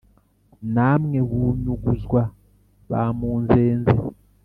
Namwe 0.73 1.17
bunyuguzwa 1.29 2.21
ba 2.89 3.01
Munzenze 3.17 3.97